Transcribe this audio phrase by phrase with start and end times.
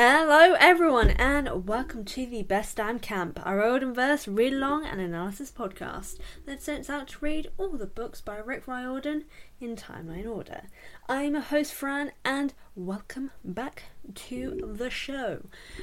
[0.00, 6.18] Hello, everyone, and welcome to the Best Damn Camp, Riordanverse read along and analysis podcast
[6.46, 9.24] that sets out to read all the books by Rick Riordan
[9.60, 10.68] in timeline order.
[11.08, 15.42] I'm your host, Fran, and welcome back to the show.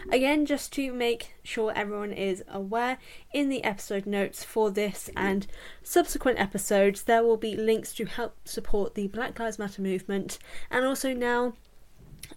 [0.09, 2.99] Again, just to make sure everyone is aware,
[3.33, 5.45] in the episode notes for this and
[5.83, 10.39] subsequent episodes, there will be links to help support the Black Lives Matter movement
[10.71, 11.55] and also now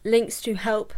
[0.03, 0.93] links to help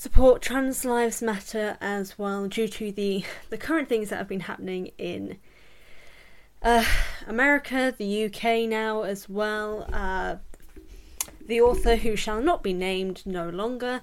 [0.00, 4.40] support trans lives matter as well due to the the current things that have been
[4.40, 5.36] happening in
[6.62, 6.82] uh,
[7.26, 9.86] America, the UK now as well.
[9.92, 10.36] Uh,
[11.46, 14.00] the author who shall not be named no longer,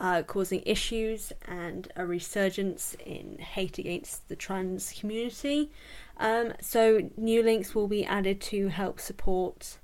[0.00, 5.70] uh, causing issues and a resurgence in hate against the trans community.
[6.16, 9.78] Um, so new links will be added to help support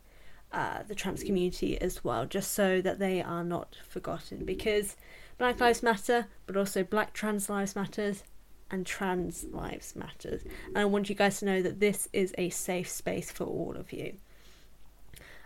[0.53, 4.97] uh, the trans community as well, just so that they are not forgotten because
[5.43, 8.23] Black Lives Matter, but also Black Trans Lives Matters
[8.71, 10.43] and Trans Lives Matters.
[10.69, 13.75] And I want you guys to know that this is a safe space for all
[13.77, 14.13] of you.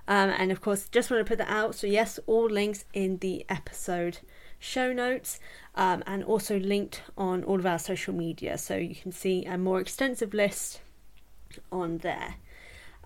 [0.06, 1.76] Um, and of course, just want to put that out.
[1.76, 4.18] So, yes, all links in the episode
[4.58, 5.40] show notes
[5.76, 8.58] um, and also linked on all of our social media.
[8.58, 10.82] So, you can see a more extensive list
[11.72, 12.34] on there.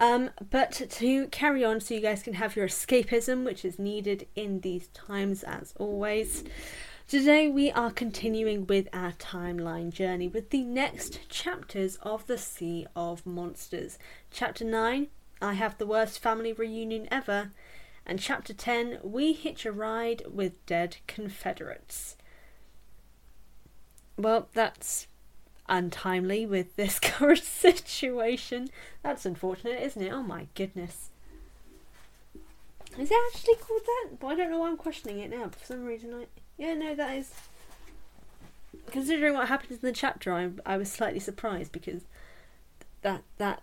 [0.00, 4.26] Um, but to carry on, so you guys can have your escapism, which is needed
[4.34, 6.42] in these times as always.
[7.06, 12.86] Today we are continuing with our timeline journey with the next chapters of The Sea
[12.96, 13.98] of Monsters.
[14.30, 15.08] Chapter 9
[15.42, 17.50] I Have the Worst Family Reunion Ever,
[18.06, 22.16] and Chapter 10 We Hitch a Ride with Dead Confederates.
[24.16, 25.08] Well, that's
[25.70, 28.68] untimely with this current situation.
[29.02, 30.12] That's unfortunate, isn't it?
[30.12, 31.08] Oh my goodness.
[32.98, 34.18] Is it actually called that?
[34.18, 35.48] But I don't know why I'm questioning it now.
[35.48, 36.26] For some reason, I
[36.58, 37.32] yeah no, that is.
[38.90, 42.02] Considering what happened in the chapter, I I was slightly surprised because
[43.02, 43.62] that that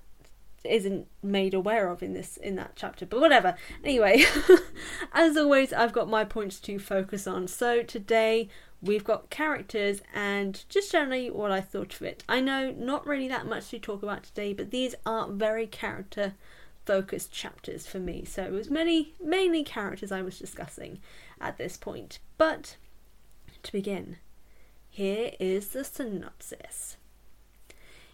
[0.63, 3.05] isn't made aware of in this in that chapter.
[3.05, 3.55] But whatever.
[3.83, 4.23] Anyway,
[5.13, 7.47] as always, I've got my points to focus on.
[7.47, 8.49] So today
[8.81, 12.23] we've got characters and just generally what I thought of it.
[12.29, 16.33] I know not really that much to talk about today, but these are very character
[16.85, 18.23] focused chapters for me.
[18.23, 20.99] So it was many mainly characters I was discussing
[21.41, 22.19] at this point.
[22.37, 22.77] But
[23.63, 24.17] to begin,
[24.89, 26.97] here is the synopsis.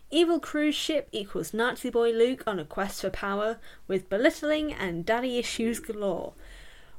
[0.10, 3.58] Evil cruise ship equals Nazi boy Luke on a quest for power
[3.88, 6.34] with belittling and daddy issues galore.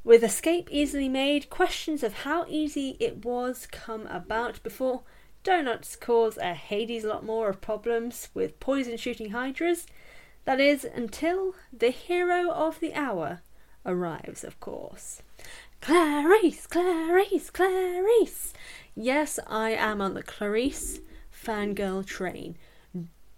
[0.04, 5.03] With escape easily made, questions of how easy it was come about before
[5.42, 9.87] donuts cause a Hades lot more of problems with poison shooting hydras.
[10.44, 13.41] That is, until the hero of the hour
[13.87, 15.22] arrives, of course.
[15.81, 18.53] Clarisse, Clarisse, Clarisse!
[18.94, 21.00] Yes, I am on the Clarisse
[21.32, 22.59] fangirl train.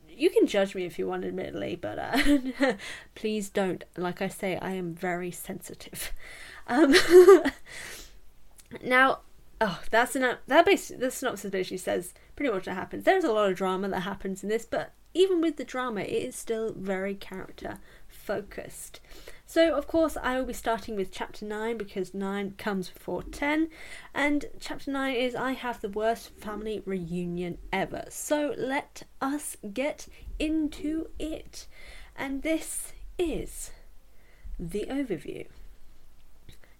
[0.09, 2.75] You can judge me if you want, admittedly, but uh,
[3.15, 3.84] please don't.
[3.97, 6.12] Like I say, I am very sensitive.
[6.66, 6.94] Um,
[8.84, 9.21] now,
[9.60, 13.04] oh, that's an that basically the synopsis basically says pretty much what happens.
[13.04, 16.10] There's a lot of drama that happens in this, but even with the drama, it
[16.10, 19.00] is still very character focused.
[19.47, 23.69] So, of course, I will be starting with chapter 9 because 9 comes before 10,
[24.12, 28.05] and chapter 9 is I Have the Worst Family Reunion Ever.
[28.11, 30.08] So, let us get
[30.38, 31.67] into it.
[32.17, 33.70] And this is
[34.58, 35.46] the overview.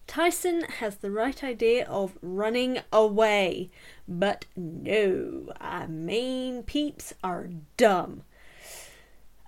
[0.07, 3.71] Tyson has the right idea of running away,
[4.07, 8.23] but no, I mean, peeps are dumb.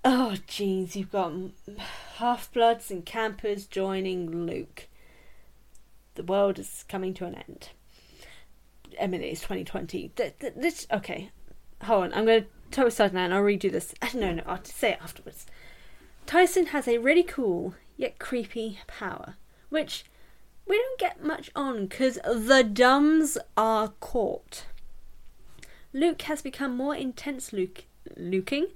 [0.05, 1.33] Oh, jeez, you've got
[2.17, 4.89] half bloods and campers joining Luke.
[6.15, 7.71] The world is coming to an end.
[9.01, 10.13] I mean, it's 2020.
[10.57, 11.31] This, okay,
[11.83, 12.15] hold on.
[12.15, 13.95] I'm going to talk aside now and I'll read you this.
[14.03, 15.47] Ah, no, no, I'll say it afterwards.
[16.27, 19.37] Tyson has a really cool yet creepy power,
[19.69, 20.05] which
[20.69, 24.67] we don't get much on because the dumbs are caught.
[25.93, 27.85] Luke has become more intense Luke
[28.17, 28.69] looking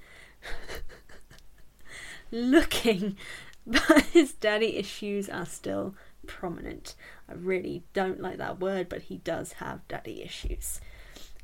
[2.30, 3.16] looking
[3.66, 5.94] but his daddy issues are still
[6.26, 6.94] prominent.
[7.28, 10.80] I really don't like that word, but he does have daddy issues.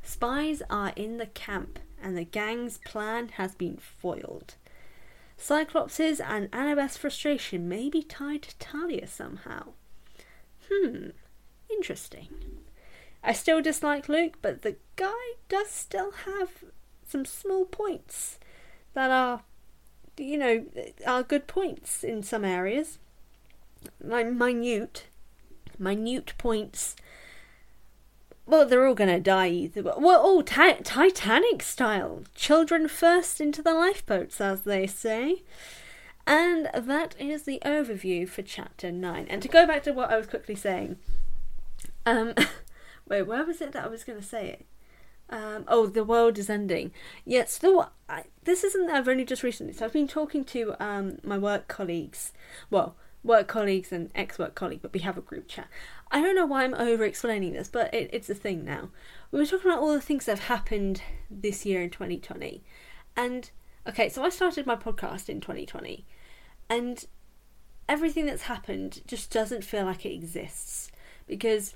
[0.03, 4.55] Spies are in the camp, and the gang's plan has been foiled.
[5.39, 9.73] Cyclopses and Annabeth's frustration may be tied to Talia somehow.
[10.71, 11.09] Hmm,
[11.71, 12.29] interesting.
[13.23, 16.51] I still dislike Luke, but the guy does still have
[17.07, 18.39] some small points
[18.95, 19.43] that are,
[20.17, 20.65] you know,
[21.07, 22.99] are good points in some areas.
[24.01, 25.07] Like minute,
[25.79, 26.97] minute points.
[28.47, 29.83] Well, they're all going to die either.
[29.83, 32.23] Well, all ti- Titanic style.
[32.35, 35.43] Children first into the lifeboats, as they say.
[36.29, 39.27] And that is the overview for chapter 9.
[39.31, 40.99] And to go back to what I was quickly saying,
[42.05, 42.35] um,
[43.09, 44.67] wait, where was it that I was going to say it?
[45.31, 46.93] Um, oh, the world is ending.
[47.25, 48.91] Yes, yeah, I, this isn't.
[48.91, 49.73] I've only just recently.
[49.73, 52.35] So I've been talking to um, my work colleagues.
[52.69, 52.95] Well,
[53.25, 55.69] work colleagues and ex-work colleague, but we have a group chat.
[56.11, 58.91] I don't know why I'm over-explaining this, but it, it's a thing now.
[59.31, 62.63] We were talking about all the things that have happened this year in 2020,
[63.17, 63.51] and
[63.87, 66.05] okay, so I started my podcast in 2020,
[66.69, 67.07] and
[67.89, 70.91] everything that's happened just doesn't feel like it exists
[71.27, 71.75] because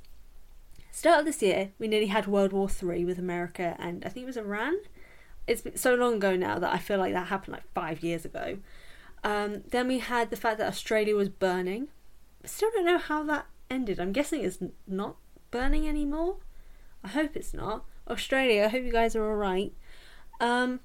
[0.95, 4.25] Start of this year, we nearly had World War Three with America and I think
[4.25, 4.77] it was Iran.
[5.47, 8.59] It's so long ago now that I feel like that happened like five years ago.
[9.25, 11.89] Um, then we had the fact that Australia was burning.
[12.45, 13.99] I still don't know how that ended.
[13.99, 15.17] I'm guessing it's not
[15.51, 16.37] burning anymore.
[17.03, 17.85] I hope it's not.
[18.07, 19.73] Australia, I hope you guys are alright.
[20.41, 20.81] Um,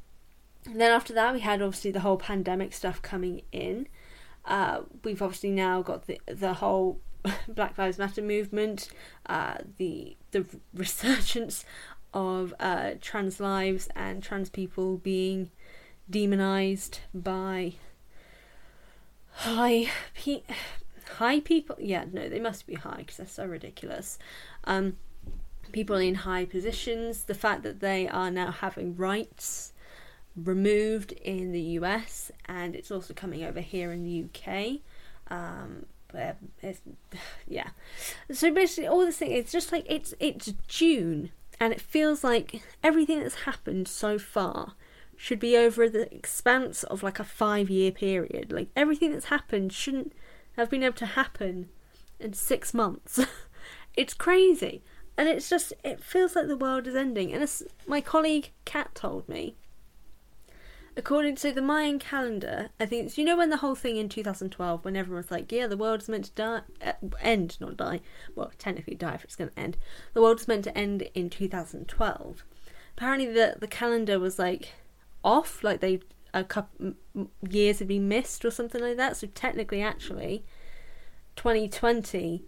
[0.66, 3.88] then after that, we had obviously the whole pandemic stuff coming in.
[4.48, 7.00] Uh, we've obviously now got the the whole
[7.48, 8.90] Black Lives Matter movement,
[9.28, 11.66] uh, the the resurgence
[12.14, 15.52] of uh, trans lives and trans people being
[16.10, 17.74] demonized by
[19.32, 20.44] high pe-
[21.18, 21.76] high people.
[21.80, 24.18] Yeah, no, they must be high because they're so ridiculous.
[24.64, 24.98] Um,
[25.72, 29.74] people in high positions, the fact that they are now having rights
[30.38, 34.80] removed in the US and it's also coming over here in the UK.
[35.30, 36.38] Um, but
[37.48, 37.70] yeah.
[38.32, 42.62] So basically, all this thing it's just like it's it's June, and it feels like
[42.84, 44.74] everything that's happened so far
[45.16, 48.52] should be over the expanse of like a five year period.
[48.52, 50.14] Like everything that's happened shouldn't
[50.56, 51.70] have been able to happen
[52.20, 53.20] in six months.
[53.96, 54.84] it's crazy,
[55.18, 57.34] and it's just it feels like the world is ending.
[57.34, 57.48] And
[57.86, 59.56] my colleague Kat told me,
[60.98, 64.84] according to the Mayan calendar, I think you know when the whole thing in 2012,
[64.84, 68.02] when everyone was like, "Yeah, the world is meant to die, uh, end, not die."
[68.36, 69.78] Well, technically die if it's going to end.
[70.14, 72.44] The world is meant to end in 2012.
[72.98, 74.74] Apparently, the the calendar was like
[75.24, 76.02] off, like they
[76.34, 76.96] a couple
[77.48, 79.18] years had been missed or something like that.
[79.18, 80.46] So technically, actually,
[81.36, 82.44] 2020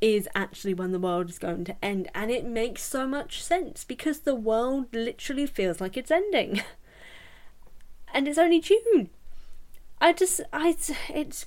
[0.00, 3.84] is actually when the world is going to end, and it makes so much sense
[3.84, 6.62] because the world literally feels like it's ending.
[8.14, 9.10] and it's only June.
[10.00, 10.68] I just, I,
[11.10, 11.44] it's,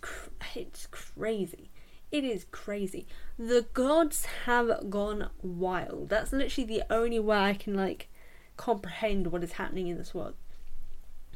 [0.54, 1.72] it's crazy.
[2.12, 3.08] It is crazy.
[3.40, 6.10] The gods have gone wild.
[6.10, 8.10] That's literally the only way I can like
[8.58, 10.36] comprehend what is happening in this world.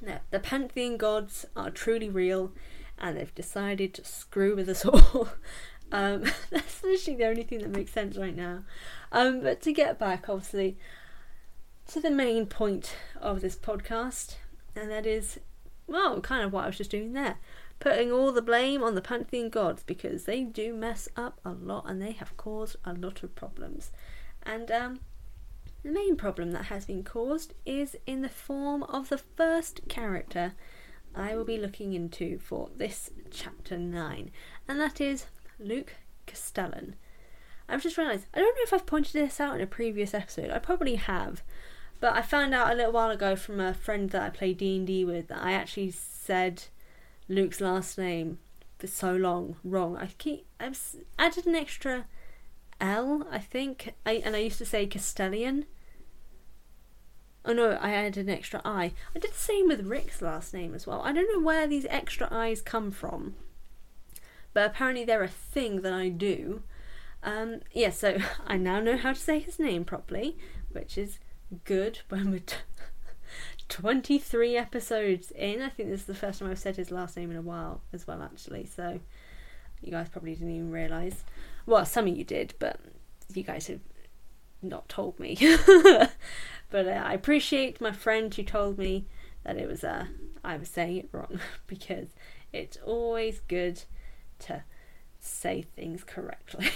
[0.02, 2.52] Now, the pantheon gods are truly real,
[2.98, 5.30] and they've decided to screw with us all.
[5.92, 8.64] um, that's literally the only thing that makes sense right now.
[9.12, 10.78] Um, but to get back, obviously,
[11.88, 14.36] to the main point of this podcast,
[14.76, 15.40] and that is,
[15.88, 17.38] well, kind of what I was just doing there.
[17.80, 21.86] Putting all the blame on the pantheon gods because they do mess up a lot
[21.88, 23.92] and they have caused a lot of problems.
[24.44, 25.00] And um,
[25.84, 30.54] the main problem that has been caused is in the form of the first character
[31.14, 34.32] I will be looking into for this chapter 9,
[34.68, 35.26] and that is
[35.60, 36.96] Luke Castellan.
[37.68, 40.52] I've just realised, I don't know if I've pointed this out in a previous episode,
[40.52, 41.44] I probably have,
[42.02, 44.76] but I found out a little while ago from a friend that I play D
[44.76, 46.64] and D with that I actually said
[47.30, 48.40] Luke's last name
[48.80, 49.96] for so long wrong.
[49.96, 50.78] I keep I've
[51.18, 52.08] added an extra
[52.82, 55.66] L, I think, I, and I used to say Castellian.
[57.46, 58.94] Oh no, I added an extra I.
[59.16, 61.02] I did the same with Rick's last name as well.
[61.02, 63.36] I don't know where these extra I's come from,
[64.54, 66.64] but apparently they're a thing that I do.
[67.22, 68.18] Um, yeah, so
[68.48, 70.38] I now know how to say his name properly,
[70.72, 71.20] which is
[71.66, 72.56] good when we're t-
[73.70, 75.62] 23 episodes in.
[75.62, 77.82] I think this is the first time I've said his last name in a while
[77.94, 78.66] as well, actually.
[78.66, 79.00] So
[79.82, 81.24] you guys probably didn't even realise.
[81.66, 82.80] Well, some of you did, but
[83.34, 83.80] you guys have
[84.62, 85.38] not told me.
[86.70, 89.06] but uh, I appreciate my friend who told me
[89.44, 90.06] that it was uh,
[90.44, 92.10] I was saying it wrong because
[92.54, 93.84] it's always good
[94.40, 94.64] to
[95.20, 96.70] say things correctly.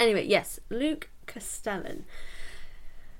[0.00, 2.04] anyway, yes, Luke Castellan.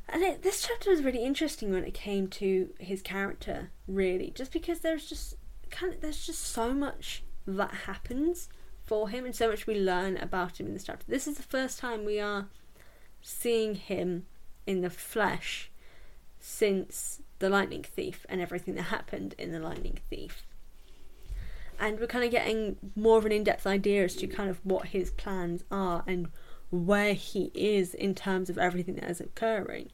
[0.09, 4.53] And it, this chapter was really interesting when it came to his character, really, just
[4.53, 5.35] because there's just
[5.71, 8.49] kind of there's just so much that happens
[8.85, 11.05] for him and so much we learn about him in this chapter.
[11.09, 12.47] This is the first time we are
[13.21, 14.27] seeing him
[14.67, 15.71] in the flesh
[16.39, 20.47] since the Lightning Thief and everything that happened in the Lightning Thief.
[21.79, 24.61] And we're kind of getting more of an in depth idea as to kind of
[24.65, 26.29] what his plans are and
[26.71, 29.91] where he is in terms of everything that is occurring.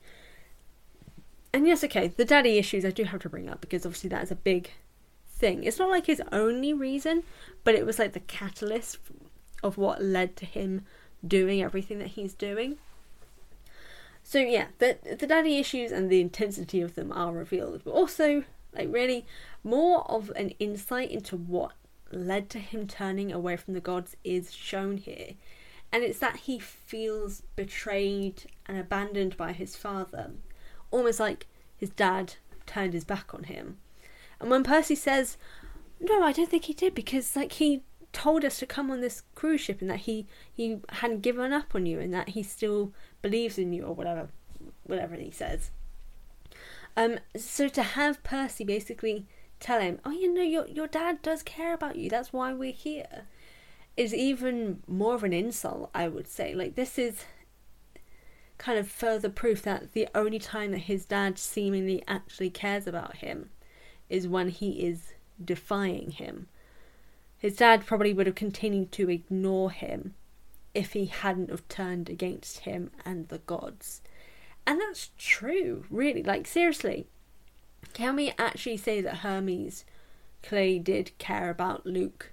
[1.52, 4.23] And yes, okay, the daddy issues I do have to bring up because obviously that
[4.23, 4.71] is a big
[5.26, 5.64] thing.
[5.64, 7.25] It's not like his only reason,
[7.62, 8.99] but it was like the catalyst
[9.62, 10.87] of what led to him
[11.26, 12.79] doing everything that he's doing.
[14.23, 18.45] So yeah, the the daddy issues and the intensity of them are revealed, but also
[18.75, 19.26] like really
[19.62, 21.73] more of an insight into what
[22.11, 25.35] led to him turning away from the gods is shown here
[25.92, 30.30] and it's that he feels betrayed and abandoned by his father,
[30.90, 31.46] almost like
[31.76, 32.34] his dad
[32.66, 33.76] turned his back on him.
[34.40, 35.37] And when Percy says,
[36.00, 37.82] "No, I don't think he did," because like he
[38.12, 41.75] told us to come on this cruise ship and that he he hadn't given up
[41.75, 44.28] on you and that he still believes in you or whatever,
[44.84, 45.70] whatever he says.
[46.96, 49.26] Um, so to have Percy basically
[49.61, 52.08] tell him, "Oh, you know, your your dad does care about you.
[52.08, 53.26] That's why we're here."
[53.96, 56.54] Is even more of an insult, I would say.
[56.54, 57.25] Like, this is
[58.58, 63.16] kind of further proof that the only time that his dad seemingly actually cares about
[63.16, 63.50] him
[64.08, 66.46] is when he is defying him.
[67.38, 70.14] His dad probably would have continued to ignore him
[70.75, 74.00] if he hadn't have turned against him and the gods.
[74.66, 76.22] And that's true, really.
[76.22, 77.06] Like, seriously,
[77.92, 79.84] can we actually say that Hermes
[80.42, 82.31] clearly did care about Luke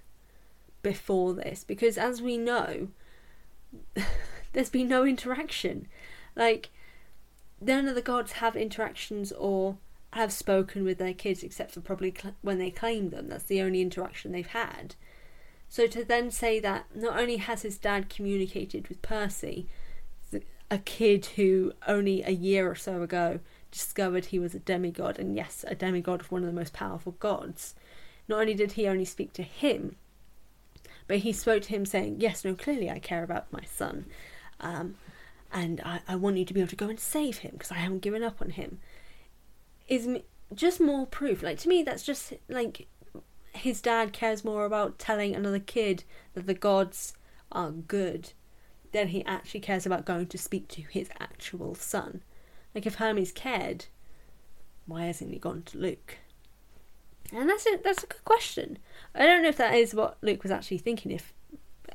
[0.82, 2.88] before this because as we know
[4.52, 5.86] there's been no interaction.
[6.36, 6.70] Like
[7.60, 9.76] none of the gods have interactions or
[10.12, 13.28] have spoken with their kids except for probably cl- when they claim them.
[13.28, 14.94] That's the only interaction they've had.
[15.68, 19.68] So to then say that not only has his dad communicated with Percy
[20.70, 25.34] a kid who only a year or so ago discovered he was a demigod and
[25.34, 27.74] yes a demigod of one of the most powerful gods
[28.28, 29.96] not only did he only speak to him
[31.10, 34.06] but he spoke to him saying, Yes, no, clearly I care about my son.
[34.60, 34.94] Um,
[35.52, 37.78] and I, I want you to be able to go and save him because I
[37.78, 38.78] haven't given up on him.
[39.88, 40.08] Is
[40.54, 41.42] just more proof.
[41.42, 42.86] Like, to me, that's just like
[43.52, 47.14] his dad cares more about telling another kid that the gods
[47.50, 48.30] are good
[48.92, 52.22] than he actually cares about going to speak to his actual son.
[52.72, 53.86] Like, if Hermes cared,
[54.86, 56.18] why hasn't he gone to Luke?
[57.32, 58.78] And that's a, that's a good question.
[59.14, 61.12] I don't know if that is what Luke was actually thinking.
[61.12, 61.32] If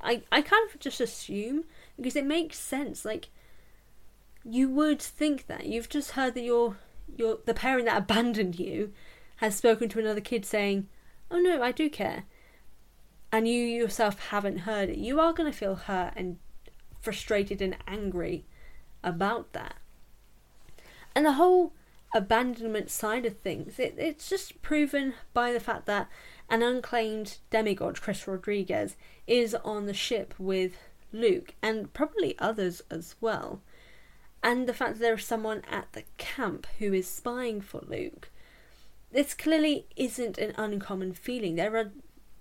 [0.01, 1.65] I I kind of just assume
[1.97, 3.03] because it makes sense.
[3.03, 3.29] Like
[4.43, 6.77] you would think that you've just heard that your
[7.17, 8.93] your the parent that abandoned you
[9.37, 10.87] has spoken to another kid saying,
[11.29, 12.23] "Oh no, I do care,"
[13.31, 14.97] and you yourself haven't heard it.
[14.97, 16.37] You are going to feel hurt and
[17.01, 18.45] frustrated and angry
[19.03, 19.75] about that.
[21.13, 21.73] And the whole
[22.15, 26.07] abandonment side of things, it, it's just proven by the fact that
[26.49, 28.95] an unclaimed demigod, Chris Rodriguez,
[29.27, 30.77] is on the ship with
[31.11, 33.61] Luke and probably others as well.
[34.41, 38.29] And the fact that there is someone at the camp who is spying for Luke.
[39.11, 41.55] This clearly isn't an uncommon feeling.
[41.55, 41.91] There are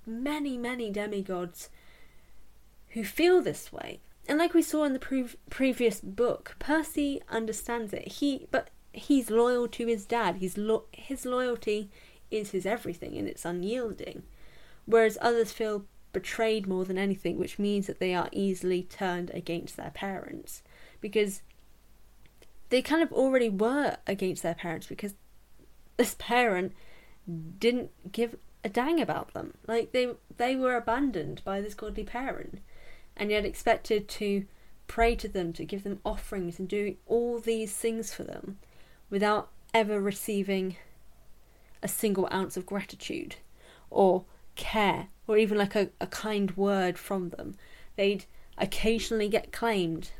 [0.06, 1.68] many, many demigods
[2.90, 4.00] who feel this way.
[4.28, 8.08] And like we saw in the pre- previous book, Percy understands it.
[8.08, 10.36] He, but he's loyal to his dad.
[10.36, 11.90] He's lo- his loyalty
[12.30, 14.22] is his everything and it's unyielding.
[14.86, 19.76] Whereas others feel betrayed more than anything, which means that they are easily turned against
[19.76, 20.62] their parents
[21.00, 21.42] because
[22.70, 25.14] they kind of already were against their parents because
[25.96, 26.72] this parent
[27.58, 29.54] didn't give a dang about them.
[29.66, 32.60] Like they they were abandoned by this godly parent
[33.16, 34.46] and yet expected to
[34.86, 38.58] pray to them, to give them offerings and do all these things for them
[39.14, 40.74] without ever receiving
[41.84, 43.36] a single ounce of gratitude
[43.88, 44.24] or
[44.56, 47.54] care or even like a, a kind word from them.
[47.94, 48.24] They'd
[48.58, 50.10] occasionally get claimed,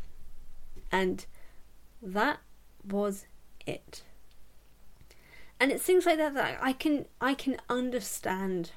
[0.93, 1.27] and
[2.01, 2.39] that
[2.89, 3.27] was
[3.67, 4.05] it.
[5.59, 8.71] and it's things like that that I can I can understand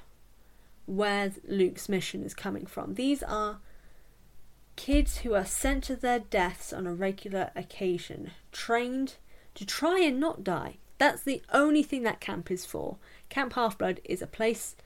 [0.86, 2.94] where Luke's mission is coming from.
[2.94, 3.60] These are
[4.74, 9.14] kids who are sent to their deaths on a regular occasion, trained
[9.58, 10.76] to try and not die.
[10.98, 12.96] That's the only thing that camp is for.
[13.28, 14.76] Camp Half Blood is a place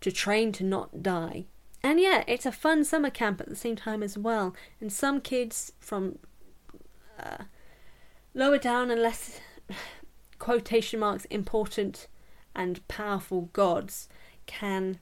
[0.00, 1.44] to train to not die.
[1.80, 4.52] And yeah, it's a fun summer camp at the same time as well.
[4.80, 6.18] And some kids from
[7.20, 7.44] uh,
[8.34, 9.38] lower down and less
[10.40, 12.08] quotation marks important
[12.52, 14.08] and powerful gods
[14.46, 14.98] can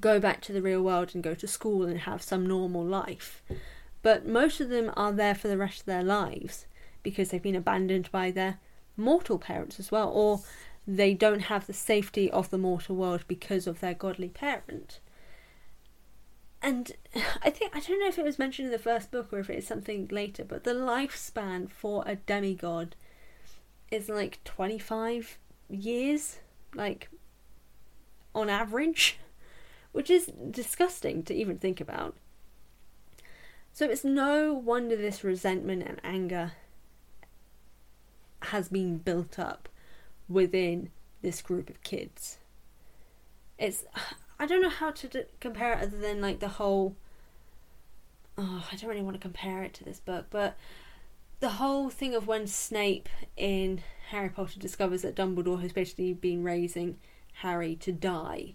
[0.00, 3.42] go back to the real world and go to school and have some normal life.
[4.00, 6.64] But most of them are there for the rest of their lives
[7.02, 8.58] because they've been abandoned by their
[8.96, 10.40] mortal parents as well, or
[10.86, 15.00] they don't have the safety of the mortal world because of their godly parent.
[16.62, 16.92] And
[17.42, 19.50] I think, I don't know if it was mentioned in the first book or if
[19.50, 22.96] it's something later, but the lifespan for a demigod
[23.90, 25.38] is like 25
[25.68, 26.38] years,
[26.74, 27.08] like
[28.34, 29.18] on average
[29.92, 32.16] which is disgusting to even think about.
[33.72, 36.52] So it's no wonder this resentment and anger
[38.42, 39.68] has been built up
[40.28, 40.90] within
[41.22, 42.38] this group of kids.
[43.58, 43.84] It's
[44.38, 46.96] I don't know how to d- compare it other than like the whole
[48.38, 50.56] oh, I don't really want to compare it to this book, but
[51.40, 56.42] the whole thing of when Snape in Harry Potter discovers that Dumbledore has basically been
[56.42, 56.98] raising
[57.34, 58.54] Harry to die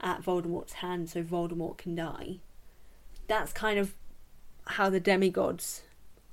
[0.00, 2.38] at Voldemort's hand so Voldemort can die.
[3.26, 3.94] That's kind of
[4.66, 5.82] how the demigods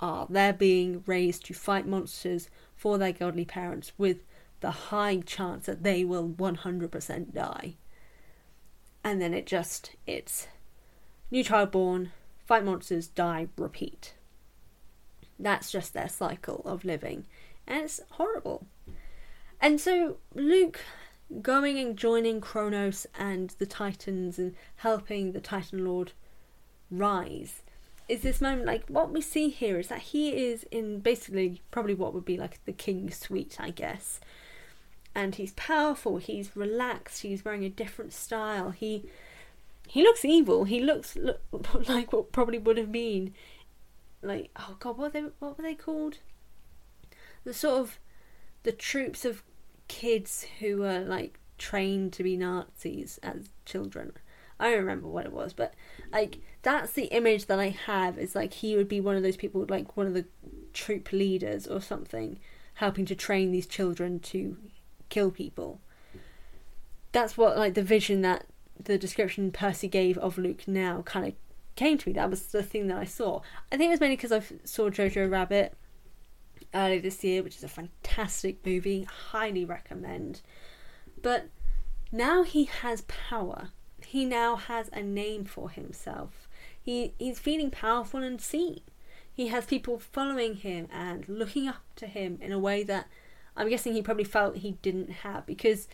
[0.04, 0.28] are.
[0.30, 4.18] They're being raised to fight monsters for their godly parents with
[4.60, 7.76] the high chance that they will 100% die.
[9.04, 10.48] And then it just, it's
[11.32, 12.12] new child born,
[12.46, 14.14] fight monsters, die, repeat.
[15.40, 17.26] That's just their cycle of living.
[17.66, 18.68] And it's horrible.
[19.62, 20.82] And so Luke
[21.42, 26.12] going and joining Kronos and the Titans and helping the Titan Lord
[26.92, 27.63] rise
[28.14, 31.96] is this moment like what we see here is that he is in basically probably
[31.96, 34.20] what would be like the king's suite, I guess.
[35.16, 38.70] And he's powerful, he's relaxed, he's wearing a different style.
[38.70, 39.10] He
[39.88, 40.66] he looks evil.
[40.66, 41.42] He looks look,
[41.90, 43.34] like what probably would have been
[44.22, 46.20] like oh god, what they what were they called?
[47.46, 48.00] The sort of
[48.62, 49.42] the troops of
[49.88, 54.12] kids who were like trained to be Nazis as children.
[54.60, 55.74] I don't remember what it was, but
[56.12, 59.38] like that's the image that I have is like he would be one of those
[59.38, 60.26] people, like one of the
[60.74, 62.40] troop leaders or something,
[62.76, 64.58] helping to train these children to
[65.10, 65.82] kill people.
[67.12, 68.46] That's what like the vision that
[68.82, 71.34] the description Percy gave of Luke now kind of
[71.76, 72.14] came to me.
[72.14, 73.42] That was the thing that I saw.
[73.72, 75.74] I think it was mainly because I saw Jojo Rabbit
[76.74, 79.04] earlier this year, which is a fantastic movie.
[79.04, 80.42] Highly recommend.
[81.22, 81.48] But
[82.12, 83.70] now he has power.
[84.14, 86.48] He now has a name for himself.
[86.80, 88.82] He he's feeling powerful and seen.
[89.34, 93.08] He has people following him and looking up to him in a way that
[93.58, 95.88] I'm guessing he probably felt he didn't have because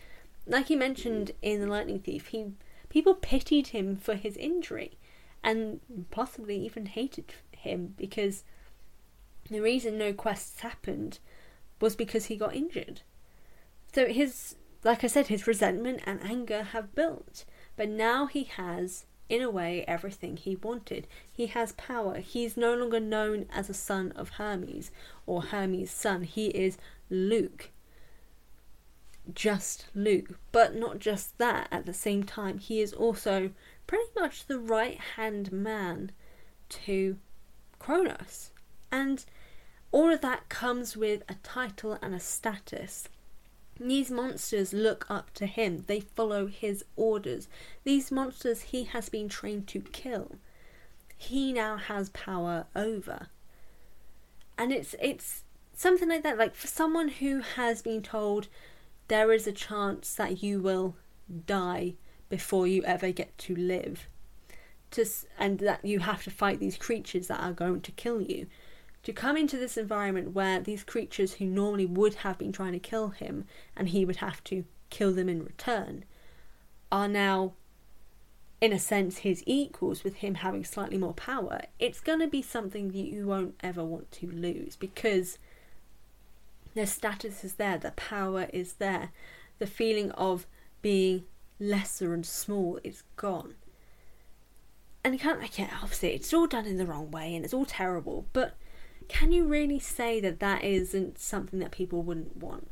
[0.46, 2.52] like he mentioned in The Lightning Thief, he
[2.90, 4.98] people pitied him for his injury
[5.42, 5.80] and
[6.10, 8.44] possibly even hated him because
[9.50, 11.20] the reason no quests happened
[11.80, 13.00] was because he got injured.
[13.94, 17.46] So his, like I said, his resentment and anger have built.
[17.80, 21.06] But now he has, in a way, everything he wanted.
[21.32, 22.18] He has power.
[22.18, 24.90] He's no longer known as a son of Hermes
[25.24, 26.24] or Hermes' son.
[26.24, 26.76] He is
[27.08, 27.70] Luke.
[29.34, 30.38] Just Luke.
[30.52, 33.50] But not just that, at the same time, he is also
[33.86, 36.12] pretty much the right hand man
[36.84, 37.16] to
[37.78, 38.50] Kronos.
[38.92, 39.24] And
[39.90, 43.08] all of that comes with a title and a status.
[43.80, 47.48] These monsters look up to him, they follow his orders.
[47.82, 50.36] These monsters he has been trained to kill.
[51.16, 53.28] He now has power over.
[54.58, 58.48] And it's it's something like that like for someone who has been told
[59.08, 60.94] there is a chance that you will
[61.46, 61.94] die
[62.28, 64.08] before you ever get to live
[64.90, 65.06] to
[65.38, 68.46] and that you have to fight these creatures that are going to kill you
[69.02, 72.78] to come into this environment where these creatures who normally would have been trying to
[72.78, 73.44] kill him
[73.76, 76.04] and he would have to kill them in return
[76.92, 77.52] are now
[78.60, 82.42] in a sense his equals with him having slightly more power it's going to be
[82.42, 85.38] something that you won't ever want to lose because
[86.74, 89.10] their status is there the power is there
[89.58, 90.46] the feeling of
[90.82, 91.24] being
[91.60, 93.54] lesser and small is gone.
[95.04, 97.54] And you can't like yeah obviously it's all done in the wrong way and it's
[97.54, 98.54] all terrible but
[99.10, 102.68] can you really say that that isn't something that people wouldn't want?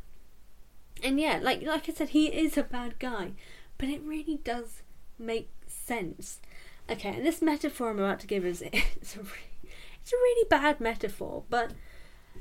[1.03, 3.33] And yeah, like like I said, he is a bad guy,
[3.77, 4.83] but it really does
[5.19, 6.41] make sense.
[6.89, 10.49] Okay, and this metaphor I'm about to give is it's a really, it's a really
[10.49, 11.73] bad metaphor, but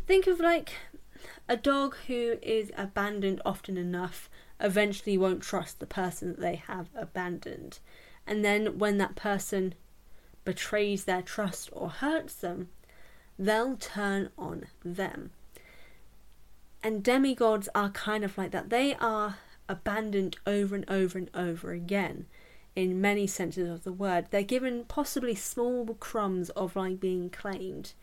[0.05, 0.73] think of like
[1.49, 4.29] a dog who is abandoned often enough
[4.59, 7.79] eventually won't trust the person that they have abandoned.
[8.27, 9.73] And then when that person
[10.45, 12.69] betrays their trust or hurts them,
[13.37, 15.31] they'll turn on them.
[16.83, 18.69] And demigods are kind of like that.
[18.69, 22.25] They are abandoned over and over and over again
[22.75, 24.27] in many senses of the word.
[24.29, 27.93] They're given possibly small crumbs of like being claimed.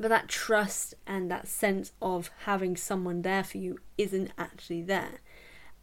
[0.00, 5.20] But that trust and that sense of having someone there for you isn't actually there.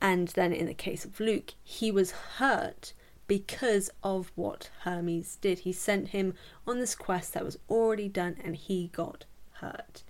[0.02, 2.94] And then in the case of Luke, he was hurt
[3.30, 5.60] because of what Hermes did.
[5.60, 6.34] He sent him
[6.68, 10.04] on this quest that was already done and he got hurt.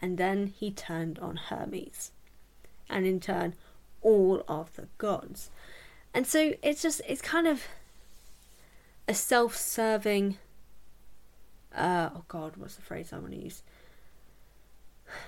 [0.00, 2.12] And then he turned on Hermes.
[2.88, 3.54] And in turn,
[4.00, 5.50] all of the gods.
[6.14, 7.64] And so it's just, it's kind of
[9.08, 10.38] a self serving.
[11.74, 13.64] Uh, oh God, what's the phrase I want to use?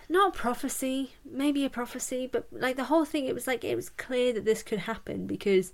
[0.09, 3.89] Not prophecy, maybe a prophecy, but like the whole thing, it was like it was
[3.89, 5.73] clear that this could happen because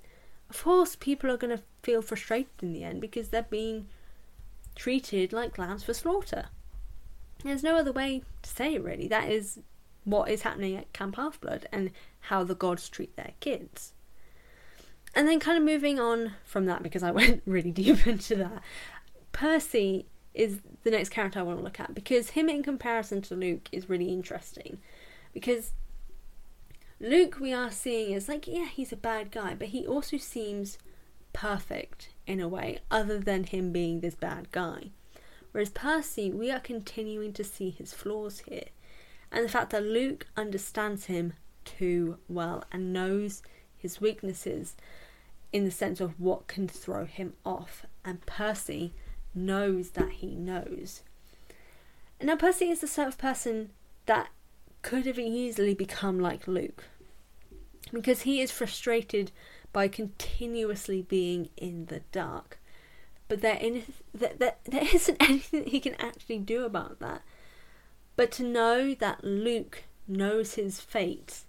[0.51, 3.89] of course, people are going to feel frustrated in the end because they're being
[4.75, 6.47] treated like lambs for slaughter.
[7.43, 9.09] There's no other way to say it, really.
[9.09, 9.61] That is
[10.05, 13.93] what is happening at Camp Half Blood and how the gods treat their kids.
[15.15, 18.63] And then, kind of moving on from that, because I went really deep into that,
[19.33, 23.37] Percy is the next character I want to look at because him in comparison to
[23.37, 24.79] Luke is really interesting.
[25.33, 25.73] Because
[27.01, 30.79] Luke, we are seeing is like, yeah, he's a bad guy, but he also seems
[31.33, 34.91] perfect in a way, other than him being this bad guy.
[35.53, 38.67] Whereas Percy, we are continuing to see his flaws here.
[39.31, 43.43] And the fact that Luke understands him too well and knows
[43.77, 44.77] his weaknesses
[45.53, 47.85] in the sense of what can throw him off.
[48.05, 48.93] And Percy
[49.35, 51.03] knows that he knows.
[52.19, 53.71] And now, Percy is the sort of person
[54.07, 54.29] that
[54.85, 56.85] could have easily become like Luke.
[57.93, 59.33] Because he is frustrated
[59.73, 62.61] by continuously being in the dark.
[63.27, 67.23] But there, in, there, there, there isn't anything he can actually do about that.
[68.15, 71.41] But to know that Luke knows his fate,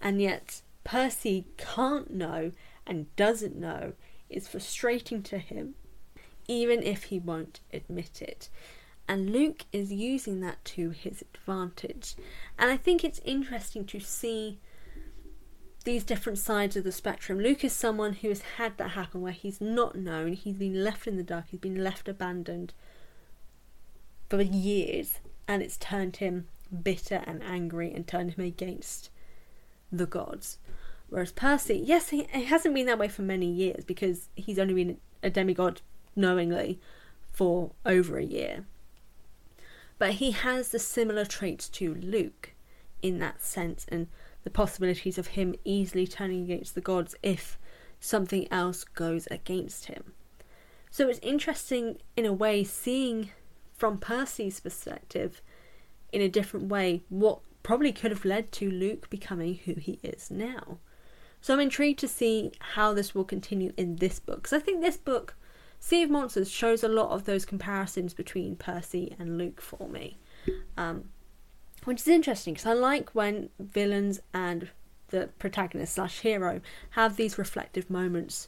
[0.00, 2.50] and yet Percy can't know
[2.86, 3.92] and doesn't know,
[4.28, 5.76] is frustrating to him,
[6.48, 8.48] even if he won't admit it.
[9.08, 12.14] And Luke is using that to his advantage.
[12.58, 14.58] And I think it's interesting to see
[15.84, 17.38] these different sides of the spectrum.
[17.38, 21.06] Luke is someone who has had that happen where he's not known, he's been left
[21.06, 22.72] in the dark, he's been left abandoned
[24.28, 26.46] for years, and it's turned him
[26.82, 29.10] bitter and angry and turned him against
[29.90, 30.58] the gods.
[31.08, 34.72] Whereas Percy, yes, he, he hasn't been that way for many years because he's only
[34.72, 35.82] been a demigod
[36.16, 36.80] knowingly
[37.30, 38.64] for over a year.
[40.02, 42.54] But he has the similar traits to Luke
[43.02, 44.08] in that sense, and
[44.42, 47.56] the possibilities of him easily turning against the gods if
[48.00, 50.12] something else goes against him.
[50.90, 53.30] So it's interesting, in a way, seeing
[53.76, 55.40] from Percy's perspective
[56.12, 60.32] in a different way what probably could have led to Luke becoming who he is
[60.32, 60.78] now.
[61.40, 64.80] So I'm intrigued to see how this will continue in this book because I think
[64.80, 65.36] this book,
[65.84, 70.16] Sea of Monsters, shows a lot of those comparisons between Percy and Luke for me.
[70.76, 71.06] Um,
[71.82, 74.68] which is interesting because I like when villains and
[75.08, 78.46] the protagonist slash hero have these reflective moments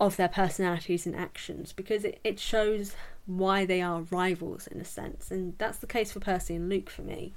[0.00, 2.94] of their personalities and actions because it, it shows
[3.26, 6.88] why they are rivals in a sense, and that's the case for Percy and Luke
[6.88, 7.34] for me.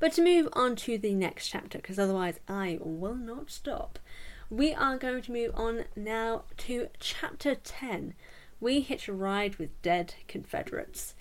[0.00, 3.98] But to move on to the next chapter, because otherwise I will not stop,
[4.56, 8.14] we are going to move on now to chapter 10.
[8.60, 11.14] We hitch a ride with dead Confederates.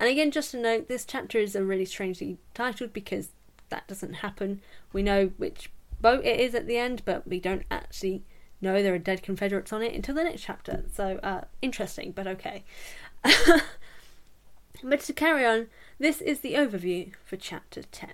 [0.00, 3.28] And again, just to note, this chapter is a really strangely titled because
[3.68, 4.60] that doesn't happen.
[4.92, 8.24] We know which boat it is at the end, but we don't actually
[8.60, 10.84] know there are dead Confederates on it until the next chapter.
[10.92, 12.64] So, uh, interesting, but okay.
[14.82, 15.68] but to carry on,
[16.00, 18.10] this is the overview for chapter 10.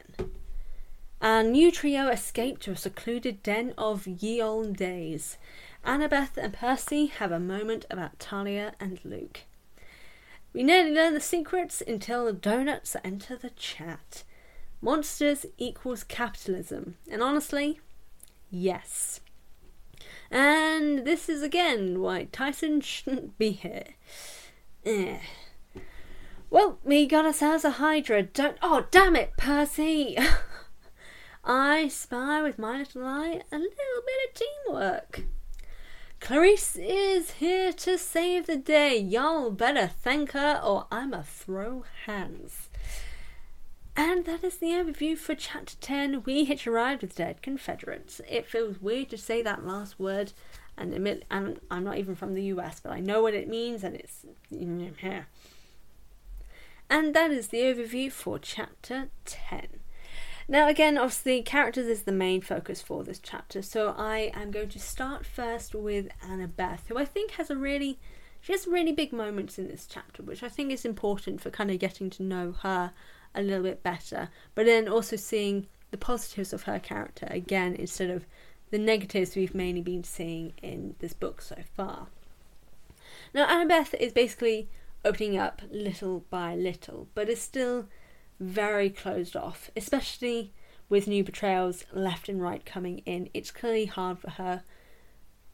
[1.26, 5.38] Our new trio escape to a secluded den of ye olde days.
[5.84, 9.40] Annabeth and Percy have a moment about Talia and Luke.
[10.52, 14.22] We nearly learn the secrets until the donuts enter the chat.
[14.80, 16.94] Monsters equals capitalism.
[17.10, 17.80] And honestly,
[18.48, 19.18] yes.
[20.30, 23.96] And this is again why Tyson shouldn't be here.
[24.84, 25.18] Eh.
[26.50, 28.22] Well, we got ourselves a Hydra.
[28.22, 28.58] Don't.
[28.62, 30.16] Oh, damn it, Percy!
[31.48, 35.24] I spy with my little eye a little bit of teamwork.
[36.20, 38.98] Clarisse is here to save the day.
[38.98, 42.68] Y'all better thank her or I'ma throw hands.
[43.96, 48.20] And that is the overview for Chapter 10 We Hitch a Ride with Dead Confederates.
[48.28, 50.32] It feels weird to say that last word,
[50.76, 53.84] and, admit, and I'm not even from the US, but I know what it means,
[53.84, 54.26] and it's.
[54.50, 55.28] Here.
[56.90, 59.68] And that is the overview for Chapter 10.
[60.48, 64.68] Now, again, obviously, characters is the main focus for this chapter, so I am going
[64.68, 67.98] to start first with Annabeth, who I think has a really,
[68.40, 71.68] she has really big moments in this chapter, which I think is important for kind
[71.72, 72.92] of getting to know her
[73.34, 78.10] a little bit better, but then also seeing the positives of her character again instead
[78.10, 78.24] of
[78.70, 82.06] the negatives we've mainly been seeing in this book so far.
[83.34, 84.68] Now, Annabeth is basically
[85.04, 87.88] opening up little by little, but is still
[88.38, 90.52] very closed off, especially
[90.88, 93.28] with new betrayals left and right coming in.
[93.34, 94.62] It's clearly hard for her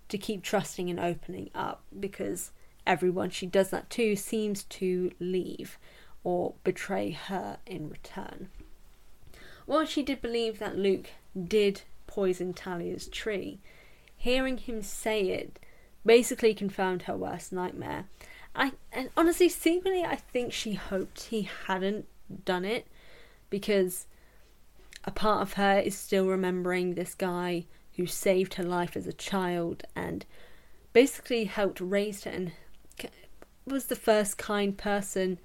[0.09, 2.51] to keep trusting and opening up because
[2.87, 5.79] everyone she does that to seems to leave
[6.25, 8.49] or betray her in return.
[9.67, 11.11] While she did believe that Luke
[11.49, 13.61] did poison Talia's tree,
[14.17, 15.59] hearing him say it
[16.05, 18.07] basically confirmed her worst nightmare.
[18.55, 22.07] I and honestly, secretly, I think she hoped he hadn't
[22.45, 22.87] done it
[23.51, 24.07] because
[25.05, 27.67] a part of her is still remembering this guy
[27.97, 30.25] who saved her life as a child and
[30.93, 32.53] basically helped raise her and
[33.67, 35.39] was the first kind person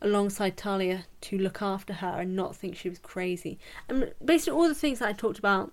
[0.00, 3.58] alongside Talia to look after her and not think she was crazy.
[3.88, 5.72] And basically, all the things that I talked about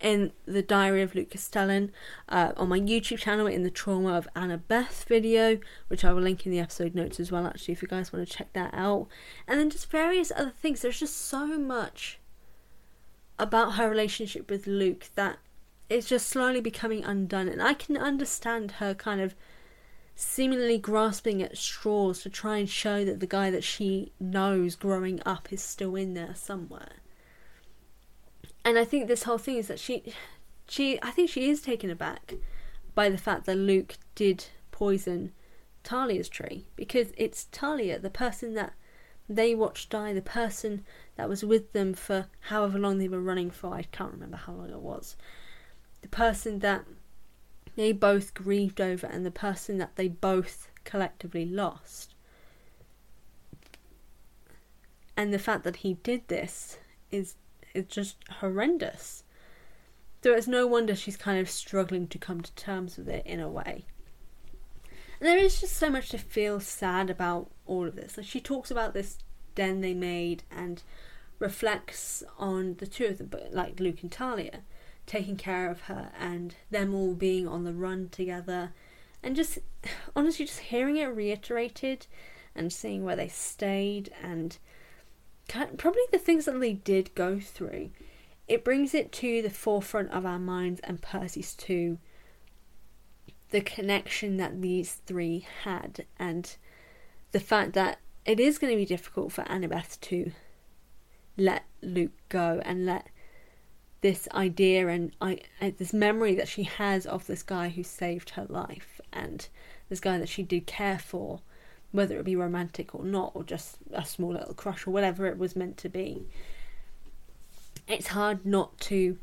[0.00, 1.92] in the Diary of Luke Castellan
[2.28, 5.58] uh, on my YouTube channel in the Trauma of Annabeth video,
[5.88, 8.26] which I will link in the episode notes as well, actually, if you guys want
[8.26, 9.08] to check that out.
[9.46, 10.82] And then just various other things.
[10.82, 12.18] There's just so much
[13.38, 15.38] about her relationship with Luke that
[15.88, 17.48] is just slowly becoming undone.
[17.48, 19.34] And I can understand her kind of
[20.14, 25.20] seemingly grasping at straws to try and show that the guy that she knows growing
[25.26, 27.02] up is still in there somewhere
[28.66, 30.12] and I think this whole thing is that she,
[30.68, 32.34] she, I think she is taken aback
[32.96, 35.32] by the fact that Luke did poison
[35.84, 38.72] Talia's tree because it's Talia, the person that
[39.28, 43.52] they watched die, the person that was with them for however long they were running
[43.52, 43.72] for.
[43.72, 45.14] I can't remember how long it was.
[46.02, 46.84] The person that
[47.76, 52.14] they both grieved over, and the person that they both collectively lost.
[55.16, 56.78] And the fact that he did this
[57.12, 57.36] is
[57.76, 59.24] is just horrendous.
[60.22, 63.38] So it's no wonder she's kind of struggling to come to terms with it in
[63.38, 63.84] a way.
[65.20, 68.16] And there is just so much to feel sad about all of this.
[68.16, 69.18] Like she talks about this
[69.54, 70.82] den they made and
[71.38, 74.60] reflects on the two of them, but like Luke and Talia,
[75.06, 78.72] taking care of her and them all being on the run together,
[79.22, 79.58] and just
[80.16, 82.06] honestly just hearing it reiterated
[82.54, 84.58] and seeing where they stayed and
[85.48, 87.90] probably the things that they did go through,
[88.48, 91.98] it brings it to the forefront of our minds and Percy's too.
[93.50, 96.56] The connection that these three had, and
[97.32, 100.32] the fact that it is going to be difficult for Annabeth to
[101.36, 103.08] let Luke go and let
[104.00, 108.30] this idea and I, uh, this memory that she has of this guy who saved
[108.30, 109.48] her life and
[109.88, 111.40] this guy that she did care for
[111.92, 115.38] whether it be romantic or not, or just a small little crush or whatever it
[115.38, 116.26] was meant to be.
[117.88, 119.18] It's hard not to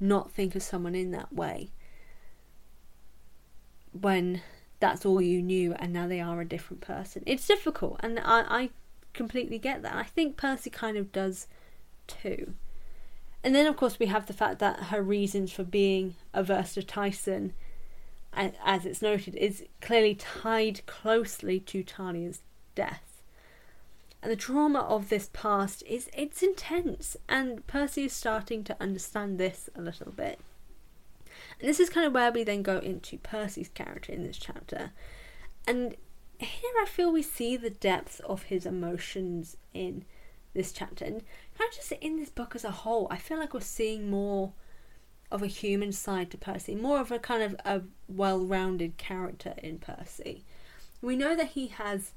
[0.00, 1.70] not think of someone in that way
[3.92, 4.42] when
[4.80, 7.22] that's all you knew and now they are a different person.
[7.26, 8.70] It's difficult, and I, I
[9.12, 9.94] completely get that.
[9.94, 11.46] I think Percy kind of does
[12.06, 12.54] too.
[13.42, 16.82] And then, of course, we have the fact that her reasons for being averse to
[16.82, 17.52] Tyson
[18.36, 22.42] as it's noted, is clearly tied closely to Talia's
[22.74, 23.22] death.
[24.22, 29.38] And the trauma of this past is it's intense, and Percy is starting to understand
[29.38, 30.40] this a little bit.
[31.60, 34.92] And this is kind of where we then go into Percy's character in this chapter.
[35.66, 35.96] And
[36.38, 40.04] here I feel we see the depth of his emotions in
[40.54, 41.04] this chapter.
[41.04, 41.22] And
[41.58, 44.52] kind of just in this book as a whole, I feel like we're seeing more
[45.34, 49.78] of a human side to Percy, more of a kind of a well-rounded character in
[49.78, 50.44] Percy.
[51.02, 52.12] We know that he has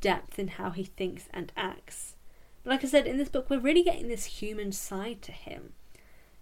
[0.00, 2.14] depth in how he thinks and acts.
[2.62, 5.72] But like I said, in this book, we're really getting this human side to him.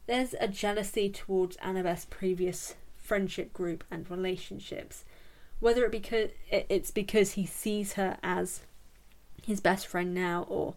[0.07, 5.05] There's a jealousy towards Annabeth's previous friendship group and relationships,
[5.61, 8.63] whether it because it's because he sees her as
[9.47, 10.75] his best friend now, or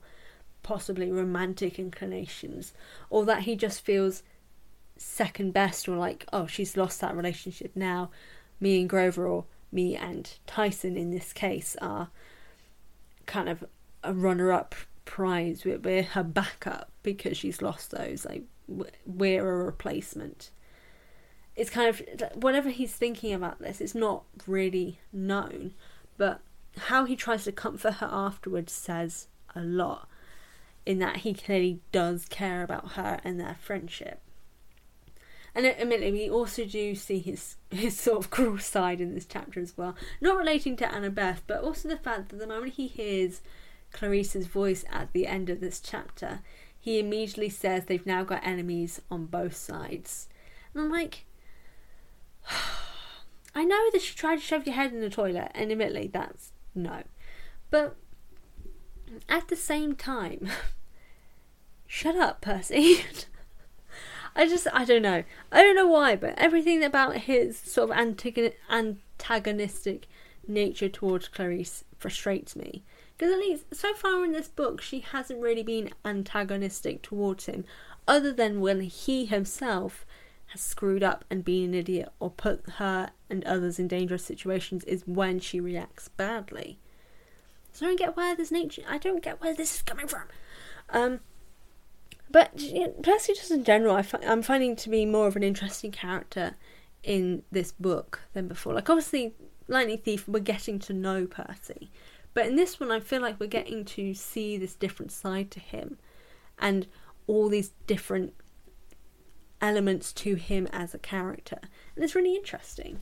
[0.62, 2.74] possibly romantic inclinations,
[3.10, 4.22] or that he just feels
[5.04, 8.10] second best, or like, oh, she's lost that relationship now.
[8.60, 12.10] Me and Grover, or me and Tyson in this case, are
[13.26, 13.64] kind of
[14.04, 15.66] a runner up prize.
[15.66, 18.26] We're, we're her backup because she's lost those.
[18.26, 18.44] Like,
[19.06, 20.52] we're a replacement.
[21.56, 22.02] It's kind of
[22.36, 25.74] whatever he's thinking about this, it's not really known,
[26.18, 26.42] but
[26.78, 30.08] how he tries to comfort her afterwards says a lot
[30.86, 34.20] in that he clearly does care about her and their friendship.
[35.56, 39.60] And admittedly, we also do see his his sort of cruel side in this chapter
[39.60, 39.96] as well.
[40.20, 43.42] Not relating to Annabeth, but also the fact that the moment he hears
[43.92, 46.42] Clarisse's voice at the end of this chapter,
[46.80, 50.28] he immediately says they've now got enemies on both sides.
[50.74, 51.26] And I'm like,
[53.56, 56.52] I know that you tried to shove your head in the toilet, and admittedly, that's
[56.74, 57.04] no.
[57.70, 57.96] But
[59.30, 60.50] at the same time,
[61.88, 63.06] shut up, Percy.
[64.36, 65.24] I just, I don't know.
[65.52, 70.08] I don't know why, but everything about his sort of antagonistic
[70.48, 72.84] nature towards Clarisse frustrates me.
[73.16, 77.64] Because at least so far in this book, she hasn't really been antagonistic towards him,
[78.08, 80.06] other than when he himself
[80.48, 84.84] has screwed up and been an idiot or put her and others in dangerous situations
[84.86, 86.80] is when she reacts badly.
[87.72, 88.84] So I don't get where this nature.
[88.88, 90.24] I don't get where this is coming from.
[90.90, 91.20] Um,
[92.34, 95.38] but you know, Percy, just in general, I fi- I'm finding to be more of
[95.38, 96.56] an interesting character
[97.04, 98.74] in this book than before.
[98.74, 99.36] Like obviously,
[99.68, 101.92] Lightning Thief, we're getting to know Percy,
[102.34, 105.60] but in this one, I feel like we're getting to see this different side to
[105.62, 106.00] him,
[106.58, 106.88] and
[107.28, 108.34] all these different
[109.62, 111.60] elements to him as a character,
[111.96, 113.02] and it's really interesting.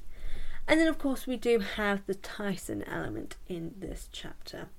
[0.68, 4.70] And then, of course, we do have the Tyson element in this chapter.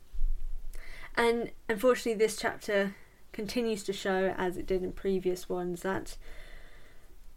[1.17, 2.95] And unfortunately, this chapter
[3.33, 6.17] continues to show, as it did in previous ones, that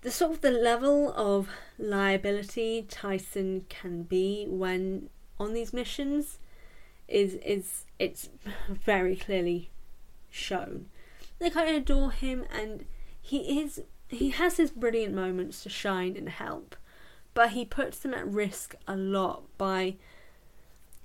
[0.01, 6.39] the sort of the level of liability Tyson can be when on these missions
[7.08, 8.29] is is it's
[8.69, 9.69] very clearly
[10.29, 10.88] shown.
[11.39, 12.86] They kind of adore him, and
[13.21, 16.75] he is he has his brilliant moments to shine and help,
[17.34, 19.95] but he puts them at risk a lot by,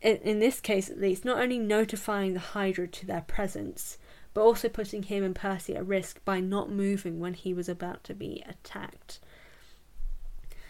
[0.03, 3.99] in, in this case at least, not only notifying the Hydra to their presence,
[4.35, 8.05] but also putting him and Percy at risk by not moving when he was about
[8.05, 9.19] to be attacked.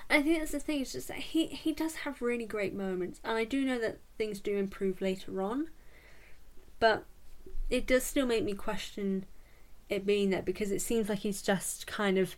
[0.09, 3.20] I think that's the thing, it's just that he, he does have really great moments,
[3.23, 5.68] and I do know that things do improve later on,
[6.81, 7.05] but
[7.68, 9.25] it does still make me question
[9.88, 12.37] it being there because it seems like he's just kind of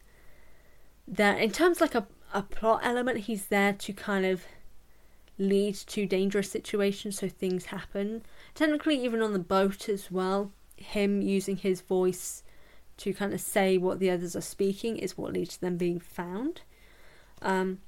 [1.07, 4.45] there in terms like a, a plot element he's there to kind of
[5.39, 8.23] lead to dangerous situations so things happen
[8.55, 12.43] technically even on the boat as well him using his voice
[12.99, 15.99] to kind of say what the others are speaking is what leads to them being
[15.99, 16.61] found
[17.41, 17.79] um,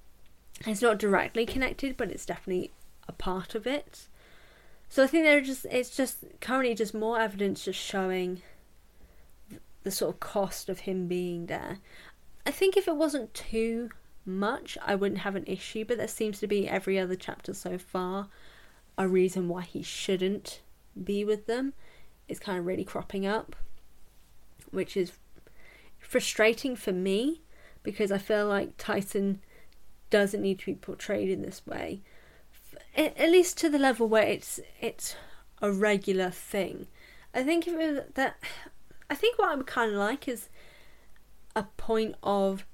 [0.67, 2.71] it's not directly connected but it's definitely
[3.09, 4.07] a part of it
[4.89, 8.41] so i think there just it's just currently just more evidence just showing
[9.85, 11.79] the sort of cost of him being there.
[12.45, 13.91] I think if it wasn't too
[14.27, 17.79] much, I wouldn't have an issue, but there seems to be every other chapter so
[17.79, 18.29] far
[18.97, 20.61] a reason why he shouldn't
[21.03, 21.75] be with them.
[22.29, 23.57] It's kind of really cropping up,
[24.71, 25.13] which is
[25.99, 27.43] frustrating for me
[27.83, 29.41] because I feel like Tyson
[30.11, 32.01] doesn't need to be portrayed in this way,
[32.97, 35.17] at least to the level where it's it's
[35.61, 36.87] a regular thing.
[37.35, 38.37] I think that
[39.11, 40.49] I think what I would kind of like is
[41.57, 42.65] a point of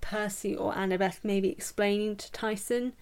[0.00, 2.94] Percy or Annabeth maybe explaining to Tyson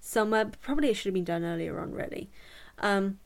[0.00, 0.50] somewhere.
[0.60, 2.30] Probably it should have been done earlier on, really.
[2.78, 3.18] Um,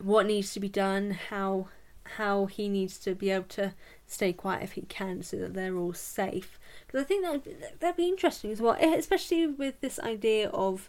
[0.00, 1.68] what needs to be done, how
[2.16, 3.74] how he needs to be able to
[4.06, 6.58] stay quiet if he can, so that they're all safe.
[6.86, 10.88] Because I think that that'd be interesting as well, especially with this idea of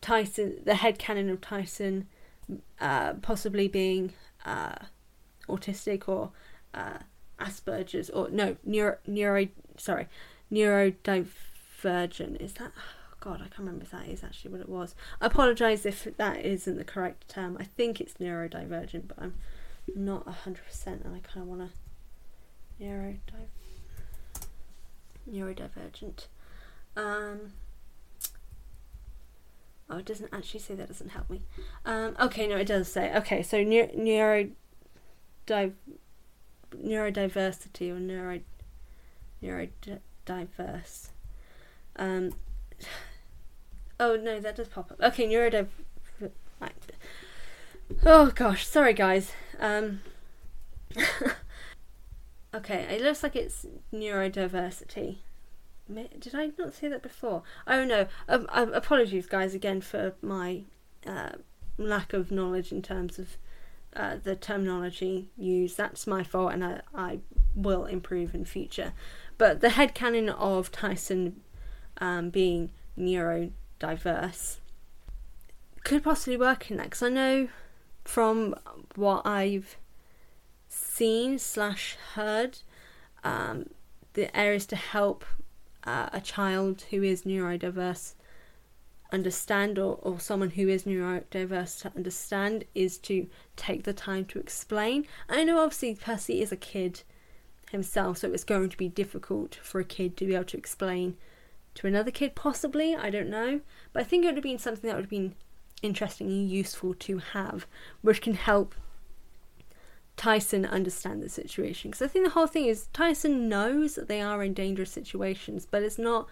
[0.00, 2.06] Tyson, the head canon of Tyson,
[2.80, 4.12] uh, possibly being.
[4.44, 4.76] Uh,
[5.48, 6.30] autistic or
[6.74, 6.98] uh,
[7.40, 10.08] Asperger's or no neuro neuro sorry
[10.50, 12.40] neurodivergent.
[12.40, 12.72] Is that?
[13.26, 14.94] God, I can't remember if that is actually what it was.
[15.20, 17.56] I apologise if that isn't the correct term.
[17.58, 19.34] I think it's neurodivergent, but I'm
[19.96, 23.18] not hundred percent, and I kind of want to neurodiv
[25.28, 26.26] neurodivergent.
[26.96, 27.54] Um,
[29.90, 30.86] oh, it doesn't actually say that.
[30.86, 31.42] Doesn't help me.
[31.84, 33.12] Um, okay, no, it does say.
[33.12, 34.50] Okay, so neuro, neuro
[35.46, 35.72] di-
[36.76, 38.38] neurodiversity or neuro
[39.42, 41.08] neurodiverse.
[41.96, 42.32] Um,
[43.98, 45.00] oh no, that does pop up.
[45.00, 45.68] Okay, neurodiv.
[48.04, 49.32] Oh gosh, sorry guys.
[49.60, 50.00] Um,
[52.54, 55.18] okay, it looks like it's neurodiversity.
[55.88, 57.42] Did I not say that before?
[57.66, 58.06] Oh no.
[58.28, 60.62] Um, um, apologies, guys, again for my
[61.06, 61.32] uh,
[61.78, 63.36] lack of knowledge in terms of
[63.94, 65.76] uh, the terminology used.
[65.76, 67.20] That's my fault, and I, I
[67.54, 68.92] will improve in future.
[69.38, 71.40] But the head canon of Tyson
[71.98, 73.52] um, being neurodiverse
[75.84, 77.48] could possibly work in that because I know
[78.04, 78.56] from
[78.96, 79.76] what I've
[80.68, 82.58] seen slash heard,
[83.22, 83.70] um,
[84.14, 85.24] the areas to help
[85.84, 88.14] uh, a child who is neurodiverse
[89.12, 94.40] understand or, or someone who is neurodiverse to understand is to take the time to
[94.40, 95.06] explain.
[95.28, 97.02] I know obviously Percy is a kid
[97.70, 101.16] himself, so it's going to be difficult for a kid to be able to explain
[101.76, 103.60] to another kid, possibly, I don't know.
[103.92, 105.34] But I think it would have been something that would have been
[105.82, 107.66] interesting and useful to have,
[108.02, 108.74] which can help
[110.16, 111.90] Tyson understand the situation.
[111.90, 115.66] Because I think the whole thing is Tyson knows that they are in dangerous situations,
[115.70, 116.26] but it's not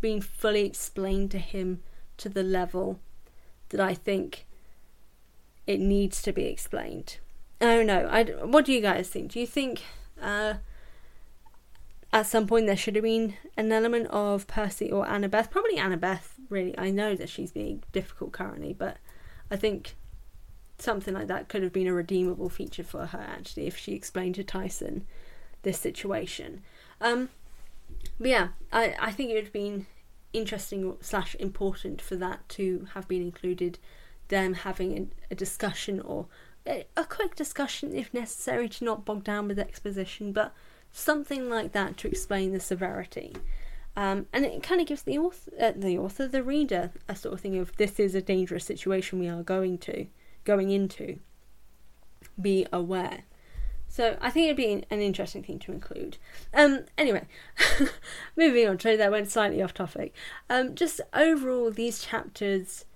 [0.00, 1.82] being fully explained to him
[2.18, 2.98] to the level
[3.68, 4.46] that I think
[5.66, 7.18] it needs to be explained.
[7.60, 8.08] I don't know.
[8.10, 9.32] I, what do you guys think?
[9.32, 9.82] Do you think
[10.20, 10.54] uh,
[12.12, 15.50] at some point there should have been an element of Percy or Annabeth?
[15.50, 16.78] Probably Annabeth, really.
[16.78, 18.98] I know that she's being difficult currently, but
[19.50, 19.94] I think
[20.78, 24.34] something like that could have been a redeemable feature for her actually if she explained
[24.34, 25.06] to Tyson
[25.62, 26.62] this situation.
[27.00, 27.30] Um,
[28.18, 29.86] but yeah, I, I think it would have been
[30.32, 33.78] interesting slash important for that to have been included.
[34.28, 36.26] Them having a, a discussion or
[36.66, 40.54] a, a, quick discussion if necessary to not bog down with exposition, but
[40.92, 43.34] something like that to explain the severity.
[43.96, 47.34] Um, and it kind of gives the author, uh, the author, the reader, a sort
[47.34, 50.06] of thing of this is a dangerous situation we are going to,
[50.44, 51.18] going into.
[52.40, 53.24] Be aware.
[53.88, 56.16] So I think it'd be an interesting thing to include.
[56.54, 57.26] Um, anyway,
[58.36, 58.80] moving on.
[58.80, 60.14] Sorry, that went slightly off topic.
[60.48, 62.86] Um, just overall, these chapters,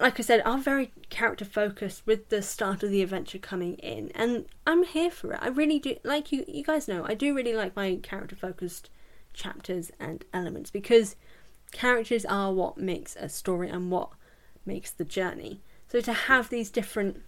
[0.00, 4.10] like I said, are very character focused with the start of the adventure coming in,
[4.14, 5.40] and I'm here for it.
[5.42, 5.96] I really do.
[6.02, 8.88] Like you, you guys know, I do really like my character focused
[9.34, 11.16] chapters and elements because
[11.70, 14.10] characters are what makes a story and what
[14.64, 15.60] makes the journey.
[15.88, 17.22] So to have these different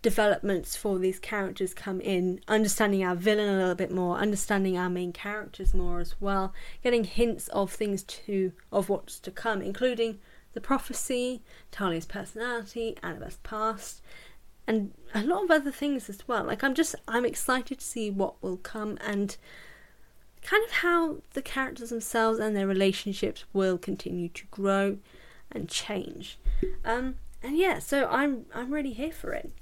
[0.00, 4.90] developments for these characters come in, understanding our villain a little bit more, understanding our
[4.90, 6.52] main characters more as well,
[6.82, 10.18] getting hints of things to of what's to come, including
[10.54, 14.02] the prophecy, Thalia's personality, Annabeth's past,
[14.66, 16.44] and a lot of other things as well.
[16.44, 19.36] Like I'm just I'm excited to see what will come and
[20.42, 24.98] kind of how the characters themselves and their relationships will continue to grow
[25.50, 26.38] and change.
[26.84, 29.52] Um, and yeah, so I'm I'm really here for it.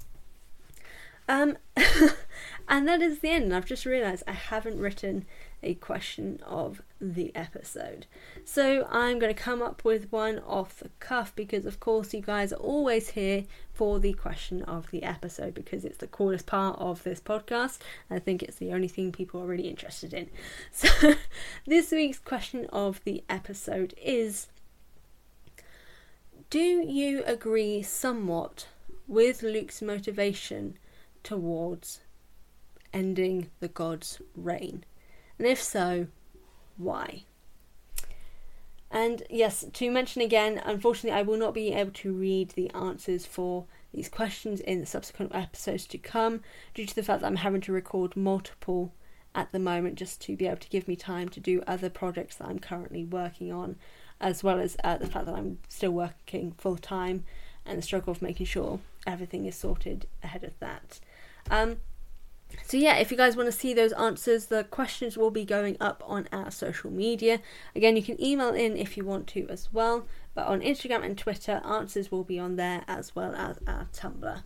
[1.27, 1.57] Um,
[2.67, 3.53] and that is the end.
[3.53, 5.25] I've just realised I haven't written
[5.63, 8.05] a question of the episode.
[8.43, 12.21] So I'm going to come up with one off the cuff because, of course, you
[12.21, 16.79] guys are always here for the question of the episode because it's the coolest part
[16.79, 17.79] of this podcast.
[18.09, 20.29] I think it's the only thing people are really interested in.
[20.71, 21.13] So
[21.65, 24.47] this week's question of the episode is
[26.49, 28.67] Do you agree somewhat
[29.07, 30.77] with Luke's motivation
[31.23, 32.01] towards
[32.93, 34.83] ending the god's reign?
[35.37, 36.07] And if so,
[36.77, 37.23] why?
[38.91, 43.25] And yes, to mention again, unfortunately, I will not be able to read the answers
[43.25, 46.41] for these questions in the subsequent episodes to come
[46.73, 48.93] due to the fact that I'm having to record multiple
[49.33, 52.35] at the moment just to be able to give me time to do other projects
[52.35, 53.77] that I'm currently working on,
[54.19, 57.23] as well as uh, the fact that I'm still working full time
[57.65, 60.99] and the struggle of making sure everything is sorted ahead of that.
[61.49, 61.77] Um,
[62.63, 65.77] so yeah, if you guys want to see those answers, the questions will be going
[65.79, 67.39] up on our social media.
[67.75, 71.17] Again, you can email in if you want to as well, but on Instagram and
[71.17, 74.43] Twitter, answers will be on there as well as our Tumblr.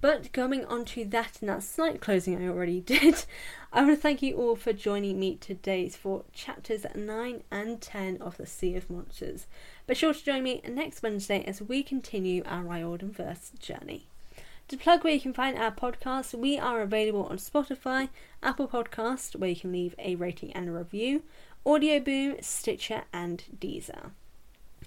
[0.00, 3.24] But going on to that and that slight closing I already did,
[3.72, 8.18] I want to thank you all for joining me today for chapters 9 and 10
[8.22, 9.46] of The Sea of Monsters.
[9.86, 14.06] Be sure to join me next Wednesday as we continue our Riordanverse journey.
[14.68, 18.10] To plug where you can find our podcast, we are available on Spotify,
[18.42, 21.22] Apple Podcast, where you can leave a rating and a review,
[21.64, 24.10] Audioboom, Stitcher, and Deezer.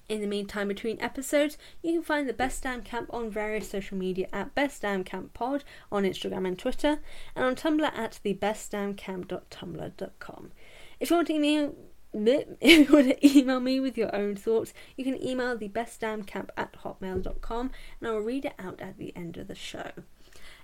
[0.08, 3.98] In the meantime, between episodes, you can find the Best Damn Camp on various social
[3.98, 7.00] media at Best Damn Camp Pod on Instagram and Twitter,
[7.36, 10.52] and on Tumblr at thebestdamncamp.tumblr.com.
[11.00, 11.76] If you want to email
[12.14, 16.50] if you want to email me with your own thoughts, you can email the bestdamncamp
[16.58, 19.92] at hotmail.com and I will read it out at the end of the show.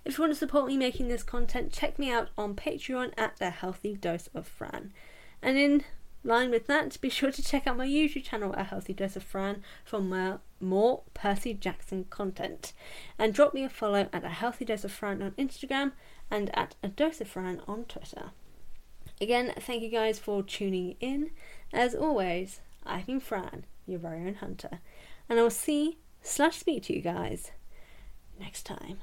[0.04, 3.38] If you want to support me making this content, check me out on Patreon at
[3.38, 4.94] The Healthy Dose of Fran.
[5.42, 5.84] And in
[6.24, 9.24] line with that, be sure to check out my YouTube channel, A Healthy Dose of
[9.24, 12.74] Fran, for more, more Percy Jackson content.
[13.18, 15.94] And drop me a follow at A Healthy Dose of Fran on Instagram
[16.30, 18.32] and at A Dose of Fran on Twitter.
[19.20, 21.32] Again, thank you guys for tuning in.
[21.74, 24.80] As always, I've been Fran, your very own hunter,
[25.28, 27.52] and I'll see slash speak to you guys
[28.40, 29.00] next time.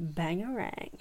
[0.00, 1.00] Bangarang.